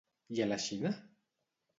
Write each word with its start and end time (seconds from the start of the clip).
I 0.37 0.41
a 0.45 0.47
la 0.51 0.57
Xina? 0.63 0.91